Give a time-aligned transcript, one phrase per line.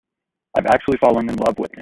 [0.57, 1.79] I've actually fallen in love with him.